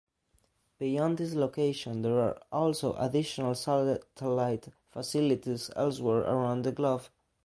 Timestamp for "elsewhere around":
5.75-6.63